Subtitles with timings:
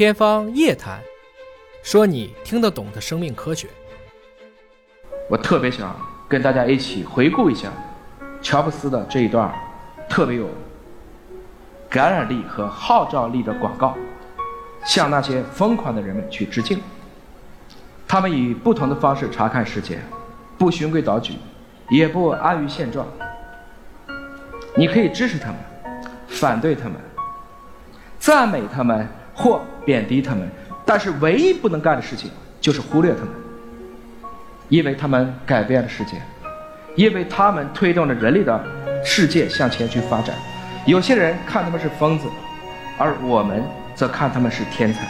[0.00, 0.98] 天方夜谭，
[1.82, 3.68] 说你听得懂的生命科学。
[5.28, 5.94] 我特别想
[6.26, 7.70] 跟大家一起回顾一下
[8.40, 9.52] 乔布斯的这一段
[10.08, 10.48] 特别有
[11.90, 13.94] 感染力和号召力的广告，
[14.86, 16.80] 向那些疯狂的人们去致敬。
[18.08, 19.98] 他们以不同的方式查看世界，
[20.56, 21.34] 不循规蹈矩，
[21.90, 23.06] 也不安于现状。
[24.74, 25.56] 你可以支持他们，
[26.26, 26.96] 反对他们，
[28.18, 29.06] 赞美他们
[29.40, 30.46] 或贬低他们，
[30.84, 33.30] 但是唯一不能干的事情就是忽略他们，
[34.68, 36.20] 因为他们改变了世界，
[36.94, 38.62] 因为他们推动着人类的
[39.02, 40.36] 世界向前去发展。
[40.84, 42.28] 有些人看他们是疯子，
[42.98, 43.62] 而我们
[43.94, 45.08] 则看他们是天才，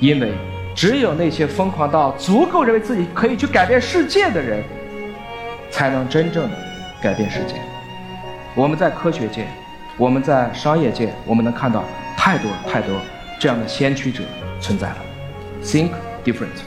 [0.00, 0.32] 因为
[0.74, 4.60] 只有那些疯狂到足够认为自己可以去改变世界的人，
[5.70, 6.56] 才能真正的
[7.00, 7.54] 改变世界。
[8.56, 9.46] 我们在科学界，
[9.96, 11.84] 我们在商业界，我们能看到
[12.26, 12.92] 太多太多
[13.38, 14.24] 这样的先驱者
[14.60, 14.96] 存在了。
[15.62, 15.90] Think
[16.24, 16.58] different，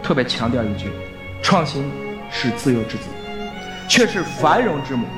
[0.00, 0.92] 特别强调一句：
[1.42, 1.90] 创新
[2.30, 3.08] 是自由之子，
[3.88, 5.08] 却是繁荣之母。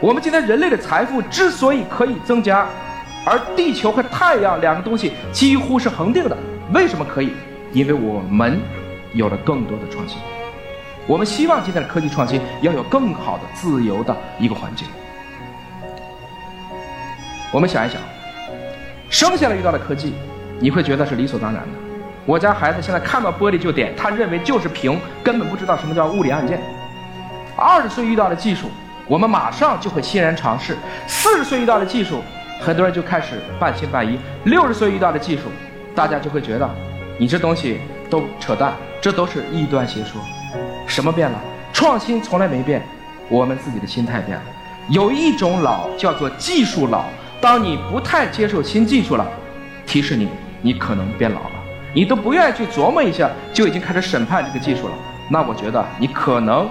[0.00, 2.66] 我们今天人类的财富之所以可以增加，
[3.26, 6.34] 而地球和太阳两个东西几乎是恒定的，
[6.72, 7.34] 为什么可以？
[7.74, 8.58] 因为我们
[9.12, 10.16] 有了更多的创新。
[11.06, 14.88] 我们希望今天的科技创新要有更好的自由的一个环境。
[17.52, 18.00] 我们想一想，
[19.18, 20.12] 生下来遇到的科技，
[20.60, 21.68] 你会觉得是理所当然的。
[22.26, 26.60] 我家孩子现在看到玻璃就点，他认为就是屏，根本不知道什么叫物理按键。
[27.56, 28.66] 二十岁遇到的技术，
[29.08, 30.74] 我们马上就会欣然尝试；
[31.06, 32.22] 四十岁遇到的技术，
[32.60, 35.44] 很多人就开始半信半疑；六十岁遇到的技术，
[35.94, 36.68] 大家就会觉得
[37.16, 40.20] 你这东西都扯淡，这都是异端邪说。
[40.86, 41.40] 什么变了？
[41.72, 42.86] 创新从来没变，
[43.30, 44.44] 我们自己的心态变了。
[44.90, 47.06] 有一种老叫做技术老。
[47.40, 49.26] 当你不太接受新技术了，
[49.86, 50.28] 提示你，
[50.62, 51.52] 你可能变老了，
[51.94, 54.94] 你都不愿意去琢磨一下，就已经开始审判这个技术了。
[55.30, 56.68] 那我觉得你可能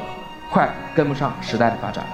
[0.50, 2.10] 快跟不上时代的发展了。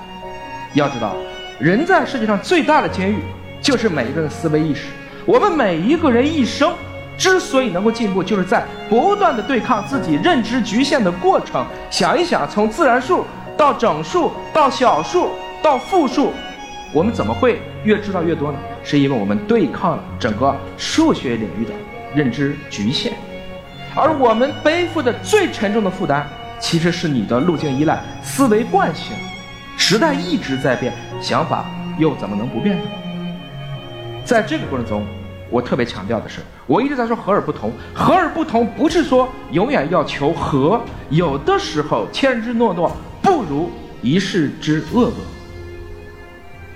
[0.73, 1.15] 要知道，
[1.59, 3.19] 人在世界上最大的监狱
[3.61, 4.87] 就是每一个人的思维意识。
[5.25, 6.73] 我们每一个人一生
[7.17, 11.65] 之所以能够进步，就是在不断的对抗自己认知局限的过程。
[11.89, 13.25] 想一想，从自然数
[13.55, 15.29] 到整数到小数
[15.61, 16.33] 到复数。
[16.93, 18.57] 我们怎么会越知道越多呢？
[18.83, 21.71] 是因为我们对抗了整个数学领域的
[22.13, 23.13] 认知局限，
[23.95, 26.25] 而我们背负的最沉重的负担，
[26.59, 29.15] 其实是你的路径依赖、思维惯性。
[29.77, 31.65] 时代一直在变，想法
[31.97, 32.83] 又怎么能不变呢？
[34.25, 35.05] 在这个过程中，
[35.49, 37.71] 我特别强调的是，我一直在说和而不同。
[37.93, 42.91] 和而不同不是说永远要求和，有的时候千日之诺诺
[43.21, 45.13] 不如一世之恶恶。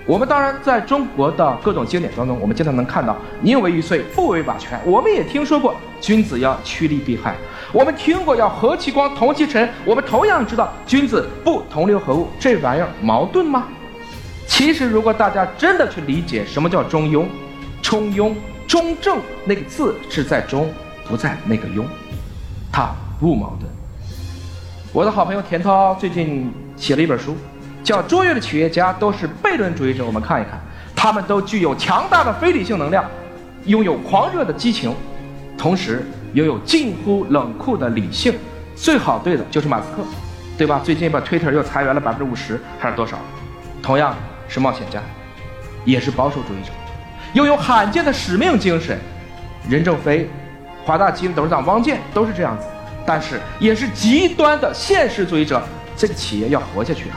[0.06, 4.80] 我们当然在中国的各种经典当中，我们经常能看到“宁为玉碎，不为瓦全”。
[4.86, 7.34] 我们也听说过“君子要趋利避害”，
[7.74, 9.68] 我们听过要和其光，同其尘。
[9.84, 13.64] 我们同样知道“君子不同流合污”，这玩意儿矛盾吗？
[14.46, 17.26] 其实，如果大家真的去理解什么叫中庸、
[17.82, 18.32] 中庸、
[18.68, 20.72] 中正，那个字是在中，
[21.08, 21.82] 不在那个庸，
[22.70, 23.68] 它不矛盾。
[24.92, 27.36] 我的好朋友田涛最近写了一本书。
[27.86, 30.04] 叫卓越的企业家都是悖论主义者。
[30.04, 30.60] 我们看一看，
[30.96, 33.04] 他们都具有强大的非理性能量，
[33.66, 34.92] 拥有狂热的激情，
[35.56, 36.04] 同时
[36.34, 38.34] 拥有近乎冷酷的理性。
[38.74, 40.02] 最好对的就是马斯克，
[40.58, 40.80] 对吧？
[40.82, 43.16] 最近把 Twitter 又裁员了百分之五十，还是多少？
[43.80, 44.16] 同样
[44.48, 45.00] 是冒险家，
[45.84, 46.72] 也是保守主义者，
[47.34, 48.98] 拥有罕见的使命精神。
[49.70, 50.28] 任正非、
[50.84, 52.66] 华大基因董事长汪建都是这样子，
[53.06, 55.62] 但是也是极端的现实主义者。
[55.96, 57.16] 这个企业要活下去啊！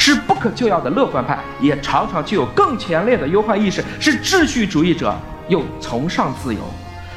[0.00, 5.14] 是不可救药的乐观派，也常常具有更强烈的忧患意识；是秩序主义者，
[5.46, 6.60] 又崇尚自由，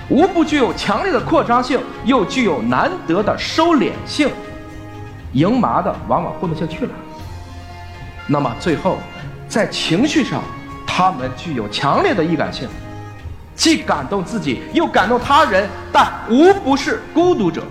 [0.10, 4.30] 无不具有强烈的扩张性，又具有难得的收敛性。
[5.32, 6.92] 赢麻的往往混不下去了。
[8.28, 8.98] 那么最后，
[9.48, 10.44] 在情绪上，
[10.86, 12.68] 他们具有强烈的易感性，
[13.56, 17.64] 既感动自己，又感动他人，但无不是孤独者。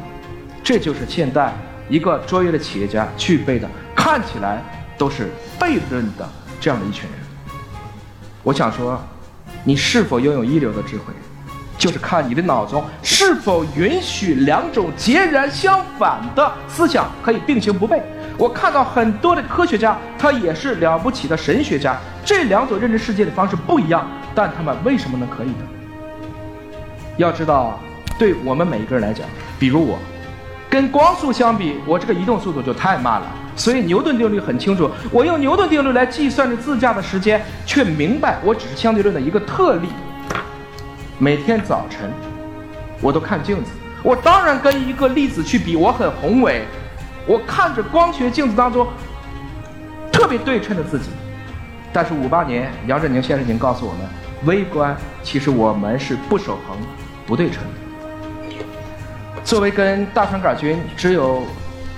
[0.65, 1.53] 这就是现代
[1.91, 4.63] 一个卓越的企业家具备的，看起来。
[5.03, 5.29] 都是
[5.59, 6.29] 悖论的
[6.61, 7.19] 这样的一群人。
[8.45, 8.97] 我想说，
[9.65, 11.13] 你是否拥有一流的智慧，
[11.77, 18.01] 就是看你的脑中是否允许两种截然相反的思想可以并行不悖。
[18.39, 25.67] 我看到很多的科学家，他也是了不起的神学家，这两种认知世界的方式不一样，但他们为什么能可以呢？
[27.17, 27.81] 要知道，
[28.17, 29.27] 对我们每一个人来讲，
[29.59, 29.99] 比如我，
[30.73, 33.27] 跟光速相比，我这个移动速度就太慢了。
[33.55, 39.89] 所以牛顿定律很清楚，我用牛顿定律来计算着自驾的时间，却明白我只是相对论的一个特例。
[41.19, 42.11] 每天早晨，
[43.03, 43.71] 我都看镜子。
[44.03, 46.65] 我当然跟一个粒子去比，我很宏伟。
[47.27, 48.87] 我看着光学镜子当中
[50.11, 51.11] 特别对称的自己。
[51.93, 54.01] 但是五八年，杨振宁先生已经告诉我们，
[54.47, 56.79] 微观其实我们是不守恒、
[57.27, 57.63] 不对称。
[59.45, 61.43] 作为跟大肠杆菌只有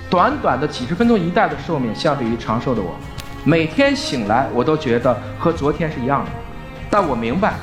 [0.09, 2.95] 短短的几十分钟一代的寿命，相比于长寿的我，
[3.43, 6.31] 每天醒来我都觉得和昨天是一样的。
[6.89, 7.53] 但我明白，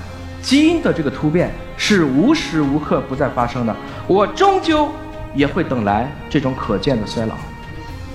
[0.40, 3.74] 基因的这个突变是无时无刻不在发生的，
[4.06, 4.88] 我终究
[5.34, 7.34] 也会等来这种可见的衰老。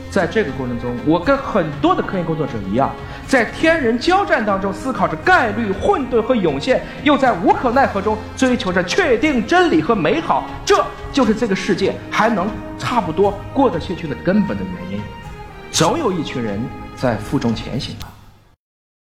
[0.10, 2.92] 在这个过程中，我跟很多的科研工作者一样，
[3.28, 10.46] 在天人交战当中思考着概率、混沌和涌现，又在无可奈何中追求着确定真理和美好。
[10.66, 12.48] 这就是这个世界还能
[12.80, 15.04] 差不多过得下去的根本的原因。
[15.72, 16.58] 总有一群人
[16.96, 18.06] 在负重前行吧。